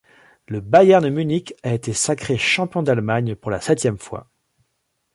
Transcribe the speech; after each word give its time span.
Le 0.47 0.61
Bayern 0.61 1.07
Munich 1.11 1.53
a 1.61 1.75
été 1.75 1.93
sacré 1.93 2.35
champion 2.35 2.81
d'Allemagne 2.81 3.35
pour 3.35 3.51
la 3.51 3.61
septième 3.61 3.99
fois. 3.99 4.31